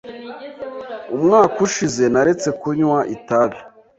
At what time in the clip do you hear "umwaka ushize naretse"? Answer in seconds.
1.15-2.47